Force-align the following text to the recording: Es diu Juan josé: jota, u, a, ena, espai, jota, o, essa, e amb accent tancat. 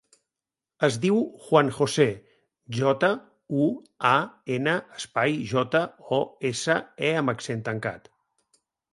Es 0.85 0.95
diu 1.01 1.17
Juan 1.47 1.67
josé: 1.79 2.05
jota, 2.77 3.09
u, 3.65 3.67
a, 4.11 4.13
ena, 4.55 4.73
espai, 5.01 5.35
jota, 5.51 5.81
o, 6.17 6.19
essa, 6.51 6.79
e 7.11 7.13
amb 7.21 7.33
accent 7.35 7.63
tancat. 7.69 8.11